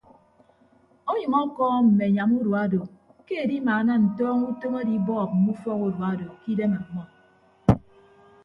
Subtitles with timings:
[1.09, 2.81] Ọnyʌñ ọkọọm mme anyam urua odo
[3.25, 7.03] ke edimaana ntọọñọ utom adibọọp mme ufọk urua odo ke idem ọmmọ.